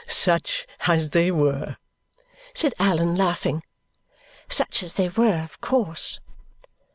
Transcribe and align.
"'Such 0.07 0.65
as 0.87 1.11
they 1.11 1.29
were'?" 1.29 1.77
said 2.55 2.73
Allan, 2.79 3.13
laughing. 3.13 3.61
"Such 4.49 4.81
as 4.81 4.93
they 4.93 5.09
were, 5.09 5.39
of 5.43 5.61
course." 5.61 6.19